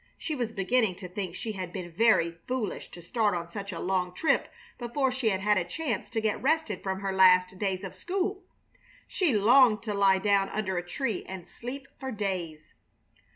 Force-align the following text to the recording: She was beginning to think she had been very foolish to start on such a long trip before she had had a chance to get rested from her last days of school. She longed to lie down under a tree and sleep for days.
She 0.17 0.33
was 0.33 0.51
beginning 0.51 0.95
to 0.95 1.07
think 1.07 1.35
she 1.35 1.51
had 1.51 1.71
been 1.71 1.91
very 1.91 2.31
foolish 2.47 2.89
to 2.89 3.03
start 3.03 3.35
on 3.35 3.51
such 3.51 3.71
a 3.71 3.79
long 3.79 4.15
trip 4.15 4.51
before 4.79 5.11
she 5.11 5.29
had 5.29 5.41
had 5.41 5.59
a 5.59 5.63
chance 5.63 6.09
to 6.09 6.19
get 6.19 6.41
rested 6.41 6.81
from 6.81 7.01
her 7.01 7.11
last 7.13 7.59
days 7.59 7.83
of 7.83 7.93
school. 7.93 8.41
She 9.07 9.31
longed 9.37 9.83
to 9.83 9.93
lie 9.93 10.17
down 10.17 10.49
under 10.49 10.75
a 10.75 10.83
tree 10.87 11.23
and 11.27 11.47
sleep 11.47 11.87
for 11.99 12.11
days. 12.11 12.73